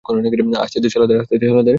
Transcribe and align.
আসতে 0.63 0.77
দে 0.79 0.89
শালাদের। 0.89 1.19